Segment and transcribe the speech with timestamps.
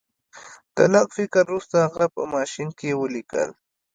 [0.75, 3.49] د لږ فکر وروسته هغه په ماشین کې ولیکل